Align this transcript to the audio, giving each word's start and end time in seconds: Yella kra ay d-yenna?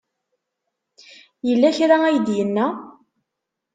Yella 1.47 1.69
kra 1.77 1.97
ay 2.05 2.17
d-yenna? 2.25 2.67